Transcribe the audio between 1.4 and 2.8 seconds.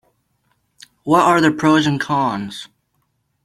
pros and cons?